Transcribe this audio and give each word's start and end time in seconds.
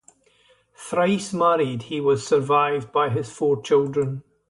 Thrice-married, 0.73 1.83
he 1.83 2.01
was 2.01 2.25
survived 2.25 2.91
by 2.91 3.09
his 3.11 3.29
four 3.31 3.61
children. 3.61 4.23